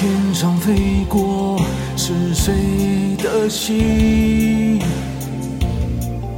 [0.00, 1.60] 天上飞过
[1.96, 2.54] 是谁
[3.20, 4.80] 的心？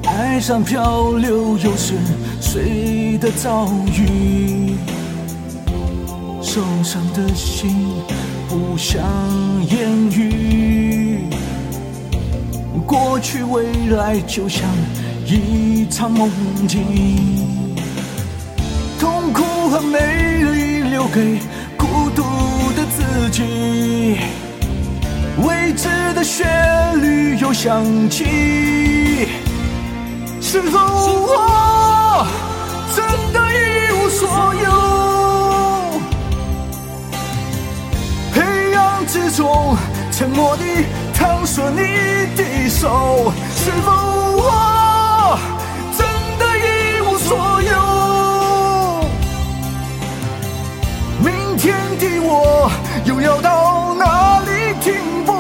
[0.03, 1.93] 海上漂流又是
[2.41, 4.77] 谁的遭遇？
[6.41, 7.87] 受伤的心
[8.49, 9.03] 不想
[9.69, 11.19] 言语，
[12.87, 14.67] 过去未来就像
[15.27, 16.31] 一场梦
[16.67, 16.81] 境，
[18.99, 19.99] 痛苦和美
[20.45, 21.39] 丽留给
[23.31, 24.19] 己，
[25.39, 26.47] 未知的旋
[27.01, 29.29] 律又响起，
[30.41, 32.27] 是否我
[32.95, 34.29] 真的一无所
[34.65, 34.69] 有？
[38.35, 39.77] 黑暗之中，
[40.11, 40.65] 沉默地
[41.15, 41.79] 探索你
[42.37, 44.10] 的手，是否
[51.63, 52.71] 天的我
[53.05, 54.95] 又要到哪里停
[55.27, 55.35] 泊？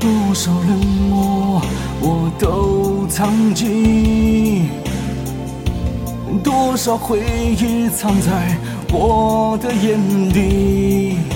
[0.00, 1.62] 多少冷漠
[2.00, 4.68] 我都藏进，
[6.42, 8.56] 多少回忆藏在
[8.92, 9.96] 我的眼
[10.30, 11.35] 里。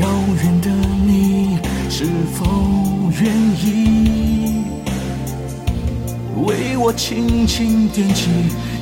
[0.00, 0.06] 遥
[0.42, 0.68] 远的
[1.06, 1.58] 你，
[1.88, 2.44] 是否
[3.18, 4.62] 愿意
[6.44, 8.28] 为我轻轻点起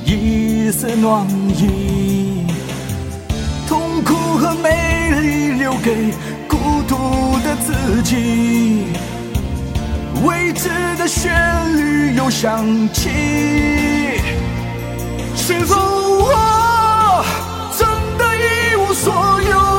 [0.05, 1.25] 一丝暖
[1.57, 2.47] 意？
[3.69, 6.13] 痛苦和美丽留给
[6.49, 6.97] 孤独
[7.45, 8.87] 的自己，
[10.25, 10.69] 未知
[10.99, 11.33] 的旋
[11.77, 13.09] 律又响起，
[15.37, 17.25] 是否我
[17.79, 17.87] 真
[18.19, 19.74] 的一无所有？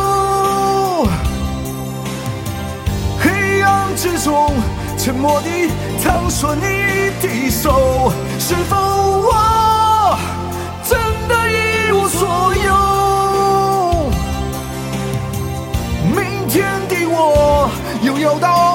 [5.06, 5.70] 沉默地
[6.04, 6.62] 探索你
[7.22, 10.18] 的手，是否我
[10.84, 14.10] 真的一无所有？
[16.10, 17.70] 明天的我
[18.02, 18.75] 又要到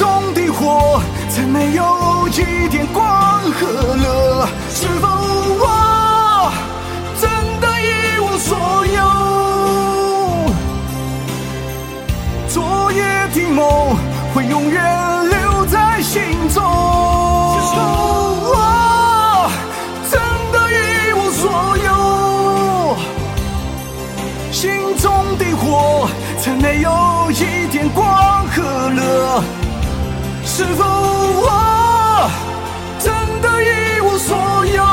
[0.00, 3.66] 中的火才没有一点光和
[3.96, 4.48] 热。
[4.70, 5.06] 是否
[5.60, 6.50] 我
[7.20, 7.28] 真
[7.60, 8.56] 的一无所
[8.86, 8.98] 有？
[12.48, 13.94] 昨夜的梦
[14.32, 14.82] 会永远
[15.28, 16.64] 留在心中。
[17.60, 17.78] 是否
[18.54, 18.56] 我
[20.10, 20.18] 真
[20.50, 22.96] 的一无所有？
[24.50, 29.42] 心中的火才没有一点光和热。
[30.60, 32.30] 是否我
[32.98, 33.10] 真
[33.40, 34.84] 的一无所有？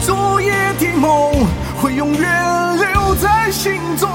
[0.00, 1.46] 昨夜的梦
[1.80, 4.10] 会永远留在心中。